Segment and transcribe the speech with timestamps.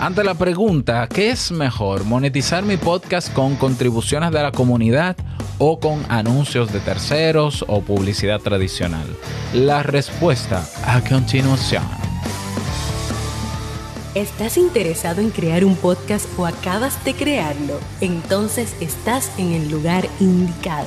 [0.00, 2.04] Ante la pregunta, ¿qué es mejor?
[2.04, 5.16] ¿Monetizar mi podcast con contribuciones de la comunidad
[5.58, 9.04] o con anuncios de terceros o publicidad tradicional?
[9.52, 11.82] La respuesta a continuación.
[14.14, 17.80] ¿Estás interesado en crear un podcast o acabas de crearlo?
[18.00, 20.86] Entonces estás en el lugar indicado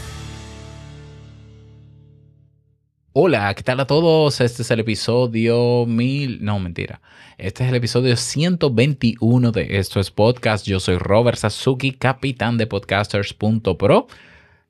[3.13, 4.39] Hola, ¿qué tal a todos?
[4.39, 6.45] Este es el episodio mil...
[6.45, 7.01] No, mentira.
[7.37, 10.65] Este es el episodio 121 de Esto es Podcast.
[10.65, 14.07] Yo soy Robert Sasuki, capitán de podcasters.pro,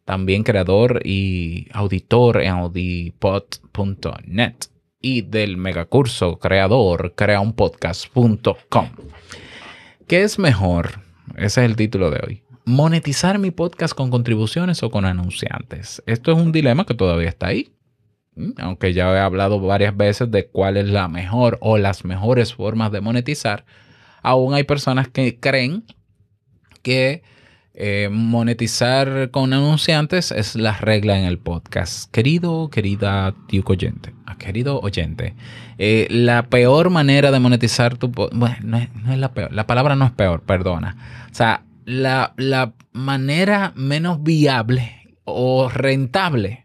[0.05, 4.55] también creador y auditor en audipod.net
[4.99, 8.89] y del megacurso creador creaunpodcast.com.
[10.07, 10.99] ¿Qué es mejor?
[11.35, 12.41] Ese es el título de hoy.
[12.65, 16.01] ¿Monetizar mi podcast con contribuciones o con anunciantes?
[16.07, 17.71] Esto es un dilema que todavía está ahí
[18.57, 22.91] aunque ya he hablado varias veces de cuál es la mejor o las mejores formas
[22.91, 23.65] de monetizar,
[24.21, 25.83] aún hay personas que creen
[26.81, 27.23] que
[27.73, 32.11] eh, monetizar con anunciantes es la regla en el podcast.
[32.11, 35.35] Querido, querida tío oyente, ah, querido oyente,
[35.77, 39.53] eh, la peor manera de monetizar tu podcast, bueno, no es, no es, la peor,
[39.53, 41.27] la palabra no es peor, perdona.
[41.31, 46.60] O sea, la, la manera menos viable o rentable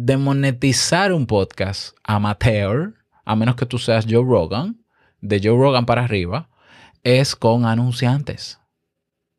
[0.00, 4.80] de monetizar un podcast amateur, a menos que tú seas Joe Rogan,
[5.20, 6.48] de Joe Rogan para arriba,
[7.02, 8.60] es con anunciantes.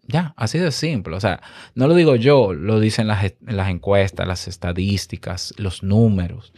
[0.06, 1.16] Ya, así de simple.
[1.16, 1.42] O sea,
[1.76, 3.24] no lo digo yo, lo dicen las,
[3.70, 6.52] encuestas, las estadísticas, los números.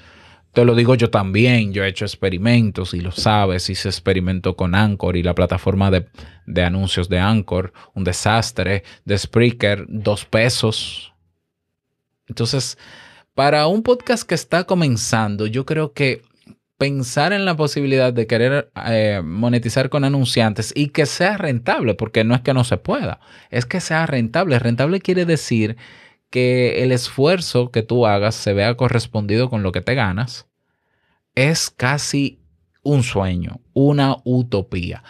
[0.52, 4.74] Te lo digo yo también, yo he hecho experimentos y lo sabes, hice experimento con
[4.74, 6.08] Anchor y la plataforma de,
[6.47, 11.14] de anuncios de Anchor, un desastre, de Spreaker, dos pesos.
[12.28, 12.78] Entonces,
[13.34, 16.22] para un podcast que está comenzando, yo creo que
[16.78, 22.24] pensar en la posibilidad de querer eh, monetizar con anunciantes y que sea rentable, porque
[22.24, 23.20] no es que no se pueda,
[23.52, 24.58] es que sea rentable.
[24.58, 25.78] Rentable quiere decir
[26.30, 30.47] que el esfuerzo que tú hagas se vea correspondido con lo que te ganas.
[31.36, 32.41] Es casi
[32.84, 35.03] un sueño, una utopía.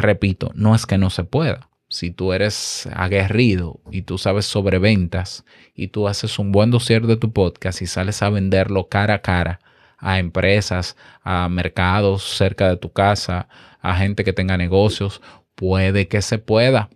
[0.00, 4.78] Repito, no es que no se pueda si tú eres aguerrido y tú sabes sobre
[4.78, 9.14] ventas y tú haces un buen dossier de tu podcast y sales a venderlo cara
[9.14, 9.60] a cara
[9.98, 13.48] a empresas, a mercados cerca de tu casa,
[13.80, 15.22] a gente que tenga negocios,
[15.54, 16.90] puede que se pueda.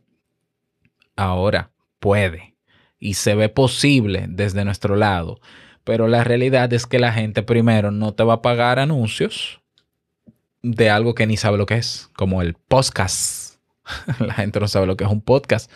[1.16, 2.55] Ahora, puede.
[2.99, 5.41] Y se ve posible desde nuestro lado.
[5.84, 9.60] Pero la realidad es que la gente primero no te va a pagar anuncios
[10.62, 13.40] de algo que ni sabe lo que es, como el podcast
[14.19, 15.71] la gente no sabe lo que es un podcast.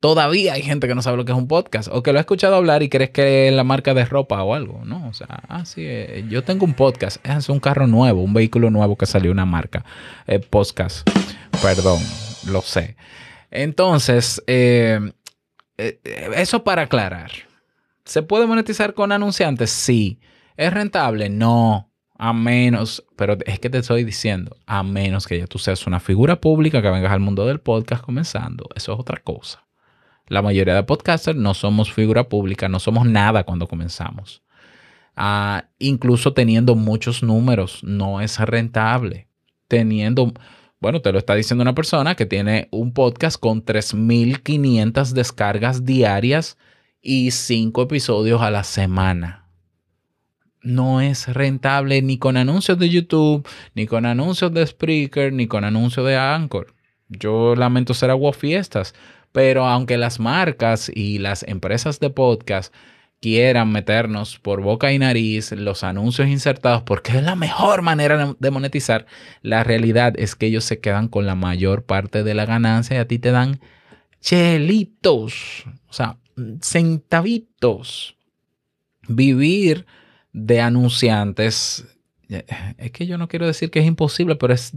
[0.00, 2.20] Todavía hay gente que no sabe lo que es un podcast o que lo ha
[2.20, 5.08] escuchado hablar y crees que es la marca de ropa o algo, ¿no?
[5.08, 8.96] O sea, ah, eh, yo tengo un podcast, es un carro nuevo, un vehículo nuevo
[8.96, 9.84] que salió una marca,
[10.26, 11.08] eh, podcast,
[11.62, 12.00] perdón,
[12.46, 12.96] lo sé.
[13.50, 15.12] Entonces, eh,
[15.78, 17.30] eso para aclarar.
[18.04, 19.70] ¿Se puede monetizar con anunciantes?
[19.70, 20.20] Sí.
[20.56, 21.28] ¿Es rentable?
[21.28, 21.90] No.
[22.18, 26.00] A menos, pero es que te estoy diciendo, a menos que ya tú seas una
[26.00, 29.66] figura pública que vengas al mundo del podcast comenzando, eso es otra cosa.
[30.26, 34.42] La mayoría de podcasters no somos figura pública, no somos nada cuando comenzamos.
[35.14, 39.28] Ah, incluso teniendo muchos números, no es rentable.
[39.68, 40.32] Teniendo,
[40.80, 46.56] bueno, te lo está diciendo una persona que tiene un podcast con 3.500 descargas diarias
[47.02, 49.45] y 5 episodios a la semana
[50.66, 55.64] no es rentable ni con anuncios de YouTube, ni con anuncios de Spreaker, ni con
[55.64, 56.74] anuncios de Anchor.
[57.08, 58.94] Yo lamento ser fiestas,
[59.32, 62.74] pero aunque las marcas y las empresas de podcast
[63.20, 68.50] quieran meternos por boca y nariz los anuncios insertados porque es la mejor manera de
[68.50, 69.06] monetizar,
[69.42, 72.98] la realidad es que ellos se quedan con la mayor parte de la ganancia y
[72.98, 73.60] a ti te dan
[74.20, 76.18] chelitos, o sea,
[76.60, 78.16] centavitos.
[79.08, 79.86] Vivir
[80.36, 81.86] de anunciantes,
[82.28, 84.70] es que yo no quiero decir que es imposible, pero es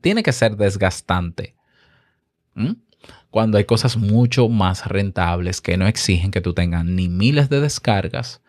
[0.00, 1.54] tiene que ser desgastante.
[3.30, 7.60] Cuando hay cosas mucho más rentables que no exigen que tú tengas ni miles de
[7.60, 8.40] descargas,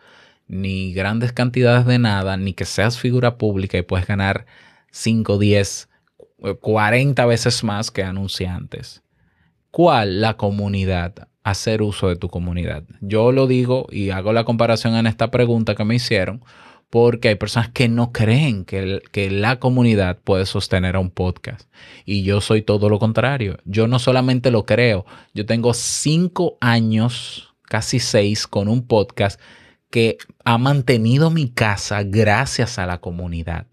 [0.48, 4.46] ni grandes cantidades de nada, ni que seas figura pública y puedes ganar
[4.90, 5.90] 5, 10,
[6.62, 9.02] 40 veces más que anunciantes.
[9.70, 10.22] ¿Cuál?
[10.22, 11.28] La comunidad.
[11.44, 12.82] Hacer uso de tu comunidad.
[13.00, 16.42] Yo lo digo y hago la comparación en esta pregunta que me hicieron
[16.90, 21.68] porque hay personas que no creen que, que, la comunidad puede sostener a un podcast.
[22.04, 23.58] Y yo soy todo lo contrario.
[23.64, 25.04] Yo no solamente lo creo,
[25.34, 29.40] yo tengo cinco años, casi seis, con un podcast
[29.90, 33.66] que ha mantenido mi casa gracias a la comunidad.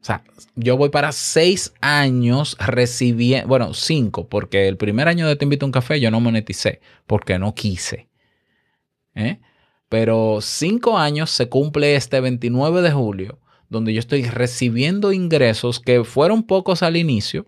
[0.00, 0.22] O sea,
[0.54, 5.66] yo voy para seis años recibiendo, bueno, cinco, porque el primer año de Te Invito
[5.66, 8.08] a un Café yo no moneticé, porque no quise.
[9.14, 9.40] ¿Eh?
[9.88, 16.04] Pero cinco años se cumple este 29 de julio, donde yo estoy recibiendo ingresos que
[16.04, 17.46] fueron pocos al inicio,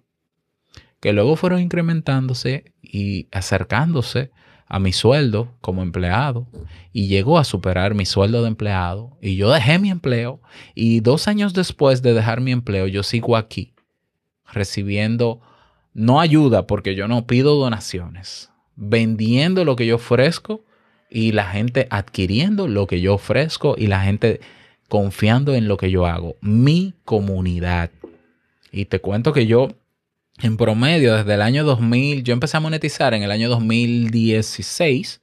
[1.01, 4.31] que luego fueron incrementándose y acercándose
[4.71, 6.47] a mi sueldo como empleado
[6.95, 10.41] y llegó a superar mi sueldo de empleado y yo dejé mi empleo
[10.75, 13.75] y dos años después de dejar mi empleo yo sigo aquí
[14.53, 15.43] recibiendo
[15.93, 20.65] no ayuda porque yo no pido donaciones, vendiendo lo que yo ofrezco
[21.11, 24.41] y la gente adquiriendo lo que yo ofrezco y la gente
[24.89, 26.37] confiando en lo que yo hago.
[26.41, 27.91] Mi comunidad.
[28.73, 29.69] Y te cuento que yo,
[30.43, 35.21] en promedio, desde el año 2000, yo empecé a monetizar en el año 2016.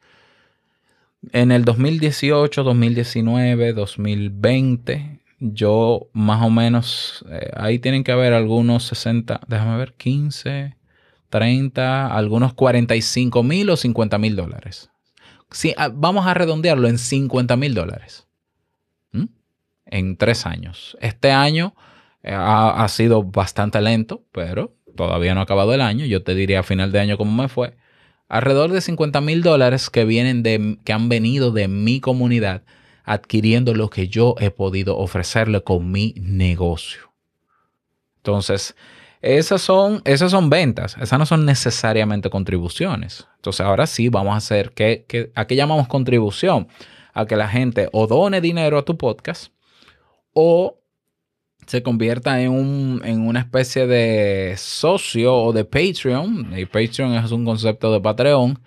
[1.32, 8.84] En el 2018, 2019, 2020, yo más o menos, eh, ahí tienen que haber algunos
[8.86, 10.76] 60, déjame ver, 15,
[11.30, 14.90] 30, algunos 45 mil o 50 mil dólares
[15.78, 18.28] Ah, vamos a redondearlo en 50 mil dólares.
[19.12, 19.26] ¿Mm?
[19.86, 20.98] En tres años.
[21.02, 21.74] Este año
[22.24, 26.06] eh, ha, sido bastante lento, pero todavía no ha acabado el año.
[26.06, 27.78] Yo te diría a final de año cómo me fue.
[28.28, 32.64] Alrededor de 50 mil dólares que vienen de, que han venido de mi comunidad
[33.06, 37.14] adquiriendo lo que yo he podido ofrecerle con mi negocio.
[38.18, 38.76] Entonces,
[39.22, 43.26] esas son, esas son ventas, esas no son necesariamente contribuciones.
[43.38, 46.68] Entonces ahora sí vamos a hacer, que, ¿a qué llamamos contribución?
[47.14, 49.54] A que la gente o done dinero a tu podcast
[50.34, 50.77] o
[51.68, 56.58] se convierta en, un, en una especie de socio o de Patreon.
[56.58, 58.60] Y Patreon es un concepto de Patreon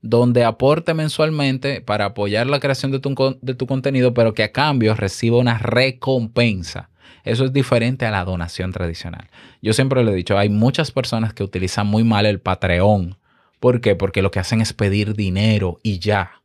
[0.00, 4.52] donde aporte mensualmente para apoyar la creación de tu, de tu contenido, pero que a
[4.52, 6.90] cambio reciba una recompensa.
[7.24, 9.28] Eso es diferente a la donación tradicional.
[9.60, 13.16] Yo siempre le he dicho, hay muchas personas que utilizan muy mal el Patreon.
[13.60, 13.96] ¿Por qué?
[13.96, 16.42] Porque lo que hacen es pedir dinero y ya.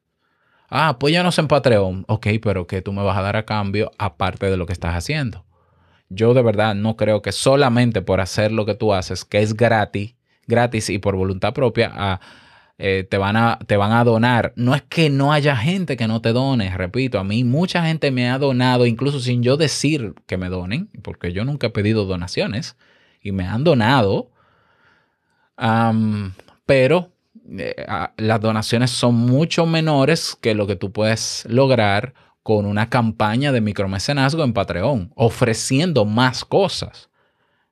[0.69, 2.05] Ah, apóyanos en Patreon.
[2.07, 4.95] Ok, pero ¿qué tú me vas a dar a cambio aparte de lo que estás
[4.95, 5.45] haciendo?
[6.13, 9.55] Yo de verdad no creo que solamente por hacer lo que tú haces, que es
[9.55, 10.15] gratis,
[10.47, 12.19] gratis y por voluntad propia, a
[12.79, 14.51] eh, te, van a, te van a donar.
[14.55, 18.11] No es que no haya gente que no te done, repito, a mí mucha gente
[18.11, 22.05] me ha donado, incluso sin yo decir que me donen, porque yo nunca he pedido
[22.05, 22.75] donaciones
[23.21, 24.31] y me han donado,
[26.65, 27.11] pero
[27.57, 27.85] eh,
[28.17, 32.13] las donaciones son mucho menores que lo que tú puedes lograr
[32.43, 37.09] con una campaña de micromecenazgo en Patreon, ofreciendo más cosas.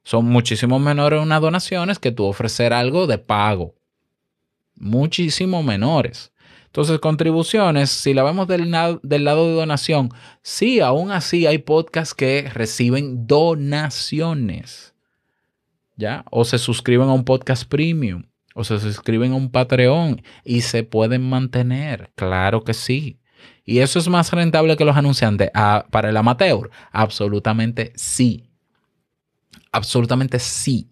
[0.04, 3.76] Son muchísimo menores unas donaciones que tú ofrecer algo de pago
[4.82, 6.34] muchísimo menores.
[6.66, 8.72] Entonces, contribuciones, si la vemos del,
[9.04, 10.10] del, lado de donación,
[10.42, 14.96] sí, aún así hay podcasts que reciben donaciones,
[15.98, 16.24] ¿ya?
[16.32, 18.24] O se suscriben a un podcast premium,
[18.56, 23.20] o se suscriben a un Patreon y se pueden mantener, claro que sí.
[23.64, 26.70] ¿Y eso es más rentable que los anunciantes ah, para el amateur?
[26.92, 28.50] Absolutamente sí.
[29.72, 30.92] Absolutamente sí.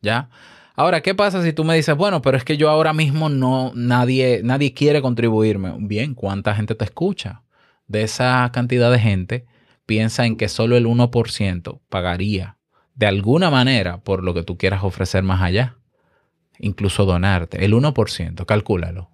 [0.00, 0.30] ¿Ya?
[0.76, 3.72] Ahora, ¿qué pasa si tú me dices, bueno, pero es que yo ahora mismo no,
[3.74, 5.74] nadie, nadie quiere contribuirme?
[5.80, 7.42] Bien, ¿cuánta gente te escucha?
[7.88, 9.46] De esa cantidad de gente,
[9.86, 12.58] piensa en que solo el 1% pagaría
[12.94, 15.78] de alguna manera por lo que tú quieras ofrecer más allá.
[16.58, 17.64] Incluso donarte.
[17.64, 19.10] El 1%, calcúlalo.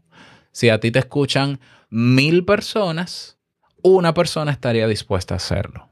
[0.55, 1.59] Si a ti te escuchan
[1.91, 3.39] mil personas,
[3.83, 5.89] una persona estaría dispuesta a hacerlo.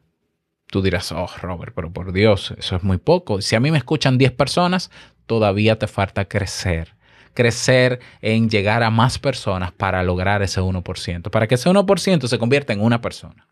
[0.68, 3.42] Tú dirás, oh, Robert, pero por Dios, eso es muy poco.
[3.42, 4.92] Si a mí me escuchan 10 personas,
[5.26, 6.94] todavía te falta crecer.
[7.34, 12.38] Crecer en llegar a más personas para lograr ese 1%, para que ese 1% se
[12.38, 13.48] convierta en una persona.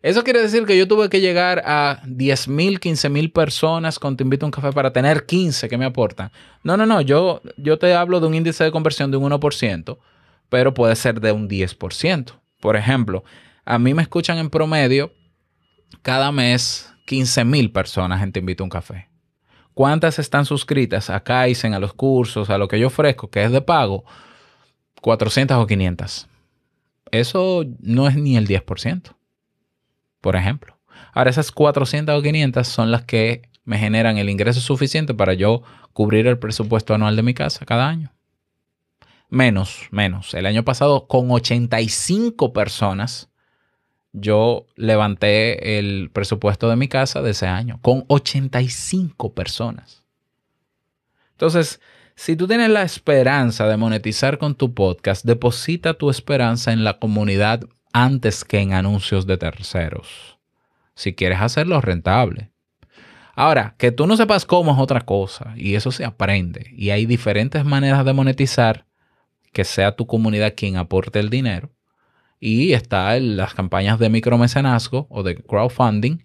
[0.00, 4.16] Eso quiere decir que yo tuve que llegar a 10 mil, 15 mil personas con
[4.16, 6.30] Te Invito a un Café para tener 15 que me aportan.
[6.62, 9.98] No, no, no, yo, yo te hablo de un índice de conversión de un 1%,
[10.48, 12.32] pero puede ser de un 10%.
[12.60, 13.24] Por ejemplo,
[13.64, 15.12] a mí me escuchan en promedio
[16.02, 19.08] cada mes 15 mil personas en Te Invito a un Café.
[19.74, 23.50] ¿Cuántas están suscritas a Kaizen, a los cursos, a lo que yo ofrezco, que es
[23.50, 24.04] de pago?
[25.00, 26.28] 400 o 500.
[27.10, 29.14] Eso no es ni el 10%,
[30.20, 30.78] por ejemplo.
[31.12, 35.62] Ahora, esas 400 o 500 son las que me generan el ingreso suficiente para yo
[35.92, 38.12] cubrir el presupuesto anual de mi casa cada año.
[39.28, 40.32] Menos, menos.
[40.32, 43.28] El año pasado con 85 personas
[44.12, 50.02] yo levanté el presupuesto de mi casa de ese año con 85 personas.
[51.32, 51.80] Entonces,
[52.14, 56.98] si tú tienes la esperanza de monetizar con tu podcast, deposita tu esperanza en la
[56.98, 57.60] comunidad
[58.04, 60.38] antes que en anuncios de terceros.
[60.94, 62.50] Si quieres hacerlo rentable.
[63.34, 66.72] Ahora, que tú no sepas cómo es otra cosa y eso se aprende.
[66.76, 68.86] Y hay diferentes maneras de monetizar
[69.52, 71.70] que sea tu comunidad quien aporte el dinero.
[72.40, 76.24] Y está en las campañas de micromecenazgo o de crowdfunding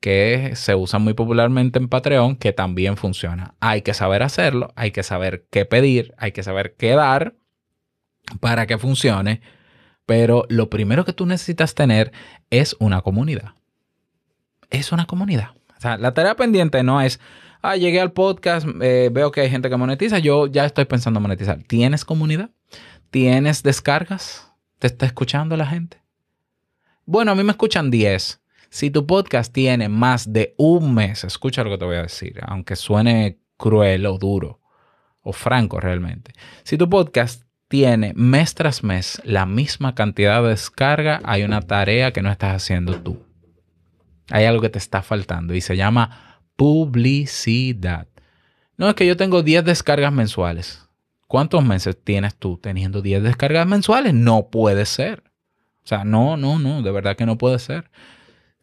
[0.00, 3.54] que se usan muy popularmente en Patreon, que también funciona.
[3.60, 7.34] Hay que saber hacerlo, hay que saber qué pedir, hay que saber qué dar
[8.40, 9.42] para que funcione.
[10.06, 12.12] Pero lo primero que tú necesitas tener
[12.50, 13.54] es una comunidad.
[14.70, 15.50] Es una comunidad.
[15.76, 17.20] O sea, la tarea pendiente no es,
[17.62, 21.18] ah, llegué al podcast, eh, veo que hay gente que monetiza, yo ya estoy pensando
[21.18, 21.62] en monetizar.
[21.62, 22.50] ¿Tienes comunidad?
[23.10, 24.52] ¿Tienes descargas?
[24.78, 26.00] ¿Te está escuchando la gente?
[27.06, 28.40] Bueno, a mí me escuchan 10.
[28.68, 32.38] Si tu podcast tiene más de un mes, escucha lo que te voy a decir,
[32.42, 34.60] aunque suene cruel o duro
[35.22, 36.32] o franco realmente.
[36.62, 42.12] Si tu podcast tiene mes tras mes la misma cantidad de descarga, hay una tarea
[42.12, 43.24] que no estás haciendo tú.
[44.28, 48.08] Hay algo que te está faltando y se llama publicidad.
[48.76, 50.88] No es que yo tengo 10 descargas mensuales.
[51.28, 54.14] ¿Cuántos meses tienes tú teniendo 10 descargas mensuales?
[54.14, 55.22] No puede ser.
[55.84, 57.88] O sea, no, no, no, de verdad que no puede ser.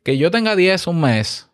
[0.04, 1.50] Que yo tenga 10 un mes,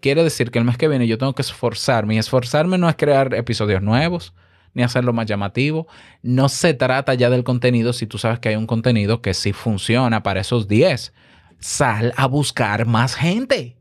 [0.00, 2.16] quiere decir que el mes que viene yo tengo que esforzarme.
[2.16, 4.34] Y esforzarme no es crear episodios nuevos,
[4.76, 5.88] ni hacerlo más llamativo.
[6.22, 9.52] No se trata ya del contenido si tú sabes que hay un contenido que sí
[9.52, 11.12] funciona para esos 10.
[11.58, 13.76] Sal a buscar más gente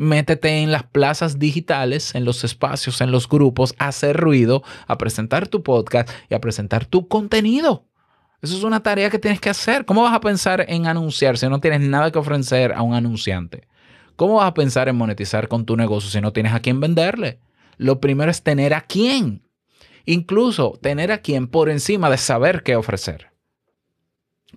[0.00, 4.96] métete en las plazas digitales, en los espacios, en los grupos, a hacer ruido, a
[4.96, 7.84] presentar tu podcast y a presentar tu contenido.
[8.40, 9.84] Eso es una tarea que tienes que hacer.
[9.84, 13.68] ¿Cómo vas a pensar en anunciar si no tienes nada que ofrecer a un anunciante?
[14.16, 17.38] ¿Cómo vas a pensar en monetizar con tu negocio si no tienes a quién venderle?
[17.76, 19.42] Lo primero es tener a quién.
[20.10, 23.30] Incluso tener a quién por encima de saber qué ofrecer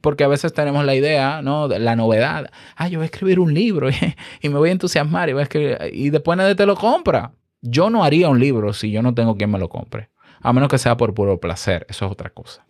[0.01, 1.69] porque a veces tenemos la idea, ¿no?
[1.69, 2.51] La novedad.
[2.75, 3.89] Ah, yo voy a escribir un libro
[4.41, 5.33] y, me voy a entusiasmar y,
[5.93, 7.31] y después nadie te lo compra.
[7.61, 10.09] Yo no haría un libro si yo no tengo quien me lo compre.
[10.41, 11.85] A menos que sea por puro placer.
[11.87, 12.65] Eso es otra cosa.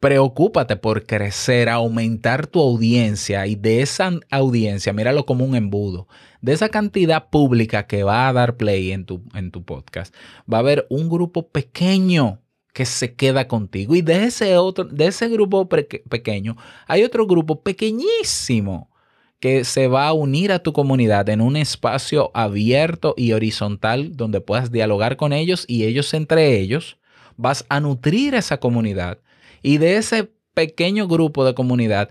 [0.00, 6.08] Preocúpate por crecer, aumentar tu audiencia y de esa audiencia, míralo como un embudo,
[6.40, 10.14] de esa cantidad pública que va a dar play en tu, en tu podcast,
[10.50, 12.40] va a haber un grupo pequeño
[12.72, 13.94] que se queda contigo.
[13.94, 18.90] Y de ese otro, de ese grupo pequeño, hay otro grupo pequeñísimo
[19.38, 24.40] que se va a unir a tu comunidad en un espacio abierto y horizontal donde
[24.40, 26.98] puedas dialogar con ellos y ellos entre ellos.
[27.36, 29.18] Vas a nutrir esa comunidad.
[29.62, 32.10] Y de ese pequeño grupo de comunidad,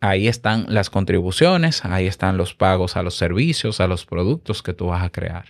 [0.00, 4.72] ahí están las contribuciones, ahí están los pagos a los servicios, a los productos que
[4.72, 5.46] tú vas a crear.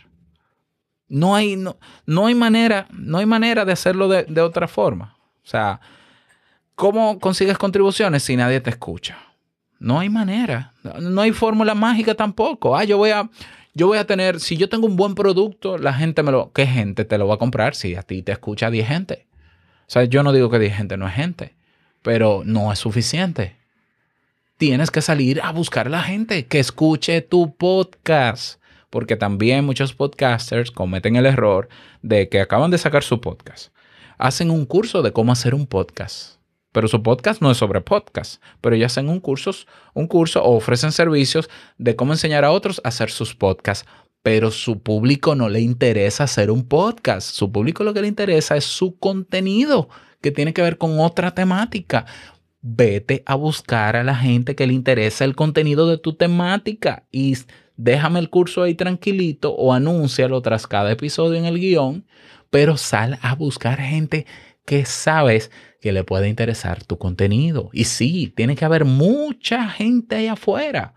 [1.09, 1.77] No hay, no,
[2.07, 5.17] no hay manera, no hay manera de hacerlo de, de otra forma.
[5.45, 5.81] O sea,
[6.75, 9.19] ¿cómo consigues contribuciones si nadie te escucha?
[9.79, 10.73] No hay manera.
[11.01, 12.77] No hay fórmula mágica tampoco.
[12.77, 13.29] Ah, yo voy a,
[13.75, 16.67] yo voy a tener, si yo tengo un buen producto, la gente me lo, ¿qué
[16.67, 19.27] gente te lo va a comprar si a ti te escucha 10 gente?
[19.83, 21.55] O sea, yo no digo que 10 gente no es gente,
[22.03, 23.57] pero no es suficiente.
[24.57, 28.63] Tienes que salir a buscar a la gente que escuche tu podcast
[28.93, 31.71] porque también muchos podcasters cometen el error
[32.03, 33.73] de que acaban de sacar su podcast.
[34.19, 36.37] Hacen un curso de cómo hacer un podcast.
[36.73, 39.51] Pero su podcast no es sobre podcast, pero ya hacen un curso,
[39.95, 41.49] un curso o ofrecen servicios
[41.79, 43.89] de cómo enseñar a otros a hacer sus podcasts.
[44.23, 47.29] Pero su público no le interesa hacer un podcast.
[47.31, 49.89] Su público lo que le interesa es su contenido,
[50.21, 52.07] que tiene que ver con otra temática
[52.63, 57.37] vete a buscar a la gente que le interesa el contenido de tu temática y
[57.77, 62.07] déjame el curso ahí tranquilito o anúncialo tras cada episodio en el guion,
[62.51, 64.27] pero sal a buscar gente
[64.65, 65.51] que sabes
[65.81, 67.71] que le puede interesar tu contenido.
[67.73, 70.95] Y sí, tiene que haber mucha gente ahí afuera.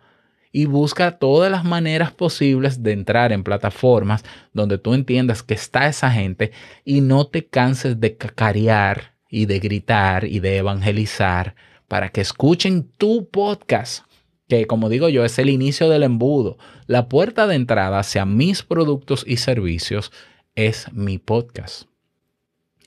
[0.57, 5.87] Y busca todas las maneras posibles de entrar en plataformas donde tú entiendas que está
[5.87, 6.53] esa gente
[6.85, 11.55] y no te canses de cacarear y de gritar y de evangelizar
[11.89, 14.05] para que escuchen tu podcast
[14.47, 16.57] que como digo yo es el inicio del embudo.
[16.87, 20.13] La puerta de entrada hacia mis productos y servicios
[20.55, 21.89] es mi podcast.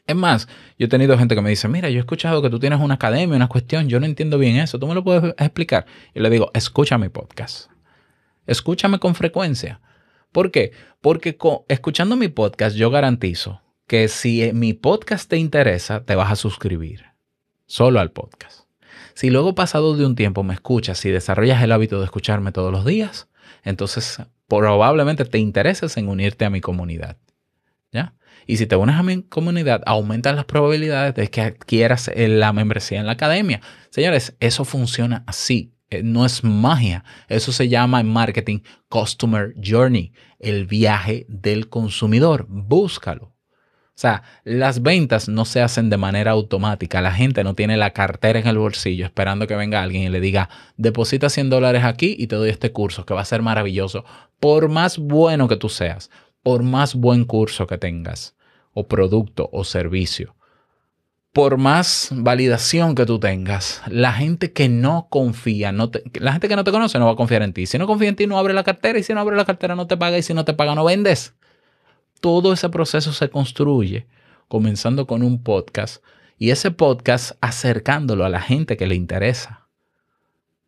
[0.08, 2.58] Es más, yo he tenido gente que me dice, mira, yo he escuchado que tú
[2.58, 5.86] tienes una academia, una cuestión, yo no entiendo bien eso, ¿tú me lo puedes explicar?
[6.14, 7.70] Y le digo, escucha mi podcast.
[8.46, 9.80] Escúchame con frecuencia,
[10.32, 10.72] ¿Por qué?
[11.00, 11.38] Porque
[11.68, 17.06] escuchando mi podcast yo garantizo que si mi podcast te interesa, te vas a suscribir
[17.66, 18.66] solo al podcast.
[19.14, 22.70] Si luego pasado de un tiempo me escuchas y desarrollas el hábito de escucharme todos
[22.70, 23.28] los días,
[23.64, 27.16] entonces probablemente te intereses en unirte a mi comunidad.
[27.90, 28.14] ¿Ya?
[28.50, 32.98] Y si te unes a mi comunidad, aumentan las probabilidades de que adquieras la membresía
[32.98, 33.60] en la academia.
[33.90, 35.74] Señores, eso funciona así.
[35.90, 37.04] Eh, no es magia.
[37.28, 42.46] Eso se llama en marketing Customer Journey, el viaje del consumidor.
[42.48, 43.26] Búscalo.
[43.26, 47.02] O sea, las ventas no se hacen de manera automática.
[47.02, 50.20] La gente no tiene la cartera en el bolsillo esperando que venga alguien y le
[50.20, 54.06] diga, deposita 100 dólares aquí y te doy este curso que va a ser maravilloso.
[54.40, 56.10] Por más bueno que tú seas,
[56.42, 58.37] por más buen curso que tengas,
[58.72, 60.34] o producto o servicio,
[61.32, 66.56] por más validación que tú tengas, la gente que no confía, no la gente que
[66.56, 67.66] no te conoce no va a confiar en ti.
[67.66, 69.76] Si no confía en ti, no abre la cartera y si no abre la cartera
[69.76, 71.34] no te paga y si no te paga no vendes
[72.20, 74.06] todo ese proceso se construye
[74.48, 76.02] comenzando con un podcast
[76.38, 79.68] y ese podcast acercándolo a la gente que le interesa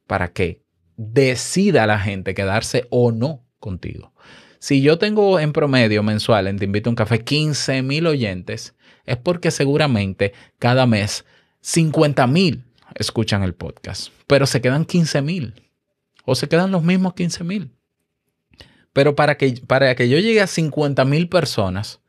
[0.06, 0.62] para que
[0.96, 4.12] decida la gente quedarse o no contigo.
[4.60, 8.74] Si yo tengo en promedio mensual en Te Invito a un Café 15 mil oyentes,
[9.06, 11.24] es porque seguramente cada mes
[11.62, 12.64] 50 mil
[12.94, 15.54] escuchan el podcast, pero se quedan 15 mil
[16.26, 17.72] o se quedan los mismos 15 mil.
[18.92, 22.00] Pero para que, para que yo llegue a 50 mil personas,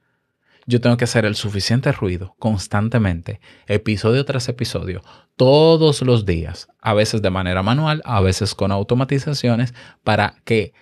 [0.65, 5.01] yo tengo que hacer el suficiente ruido constantemente, episodio tras episodio,
[5.37, 10.73] todos los días, a veces de manera manual, a veces con automatizaciones, para que,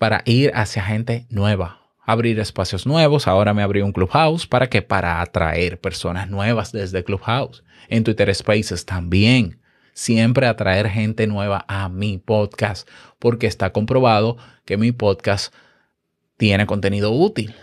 [0.00, 3.28] para ir hacia gente nueva, abrir espacios nuevos.
[3.28, 7.62] Ahora me abrí un Clubhouse para que para atraer personas nuevas desde Clubhouse.
[7.90, 9.60] En Twitter Spaces también
[9.92, 12.88] siempre atraer gente nueva a mi podcast,
[13.18, 15.52] porque está comprobado que mi podcast
[16.38, 17.54] tiene contenido útil,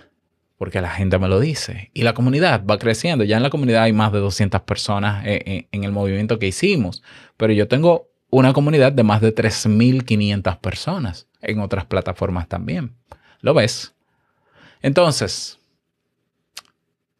[0.60, 1.89] porque la gente me lo dice.
[1.96, 3.24] Y la comunidad va creciendo.
[3.24, 6.46] Ya en la comunidad hay más de 200 personas eh, eh, en, el movimiento que
[6.46, 7.01] hicimos,
[7.35, 12.96] pero yo tengo una comunidad de más de 3.500 personas en otras plataformas también.
[13.42, 13.96] ¿Lo ves?
[14.81, 15.59] Entonces,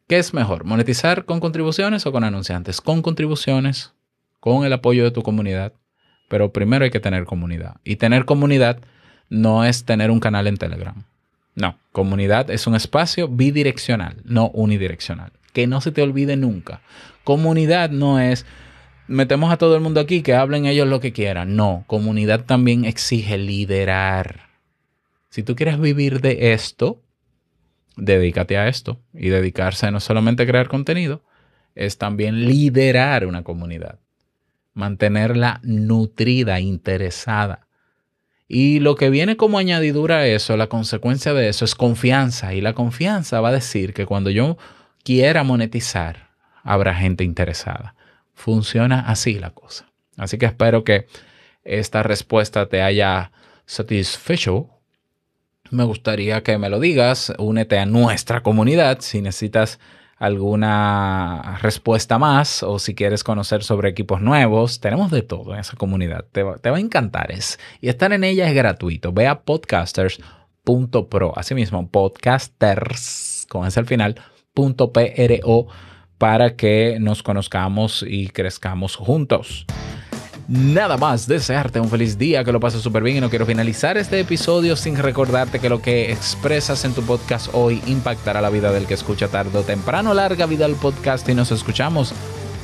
[0.08, 0.64] ¿qué es mejor?
[0.64, 2.82] ¿Monetizar con contribuciones o con anunciantes?
[2.82, 3.94] Con contribuciones
[4.40, 5.74] con el apoyo de tu comunidad.
[6.30, 7.78] Pero primero hay que tener comunidad.
[7.84, 8.80] Y tener comunidad
[9.30, 11.04] no es tener un canal en Telegram.
[11.56, 15.32] No, comunidad es un espacio bidireccional, no unidireccional.
[15.54, 16.82] Que no se te olvide nunca.
[17.24, 18.46] Comunidad no es
[19.08, 21.56] metemos a todo el mundo aquí que hablen ellos lo que quieran.
[21.56, 24.48] No, comunidad también exige liderar.
[25.30, 27.02] Si tú quieres vivir de esto,
[27.96, 29.00] dedícate a esto.
[29.14, 31.22] Y dedicarse no solamente a crear contenido,
[31.76, 34.00] es también liderar una comunidad
[34.78, 37.68] mantenerla nutrida, interesada.
[38.48, 42.54] Y lo que viene como añadidura a eso, la consecuencia de eso es confianza.
[42.54, 44.58] Y la confianza va a decir que cuando yo
[45.04, 46.30] quiera monetizar,
[46.64, 47.96] habrá gente interesada.
[48.38, 49.88] Funciona así la cosa.
[50.16, 51.08] Así que espero que
[51.64, 53.32] esta respuesta te haya
[53.66, 54.70] satisfecho.
[55.72, 57.34] Me gustaría que me lo digas.
[57.40, 59.80] Únete a nuestra comunidad si necesitas
[60.18, 65.76] alguna respuesta más o si quieres conocer sobre equipos nuevos, tenemos de todo en esa
[65.76, 66.26] comunidad.
[66.32, 67.32] Te va, a encantar.
[67.32, 69.14] Es, y estar en ella es gratuito.
[69.14, 71.34] Ve a podcasters.pro.
[71.36, 74.22] Asimismo, podcasters, con ese al final,
[74.54, 75.68] punto .pro
[76.18, 79.66] para que nos conozcamos y crezcamos juntos.
[80.48, 83.98] Nada más, desearte un feliz día, que lo pases súper bien y no quiero finalizar
[83.98, 88.72] este episodio sin recordarte que lo que expresas en tu podcast hoy impactará la vida
[88.72, 90.14] del que escucha tarde o temprano.
[90.14, 92.14] Larga vida al podcast y nos escuchamos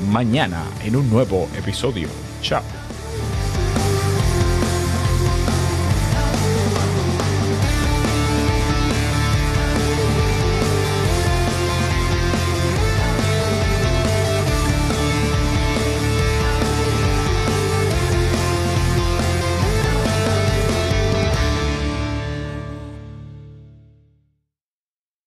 [0.09, 2.07] mañana en un nuevo episodio.
[2.41, 2.82] Chao.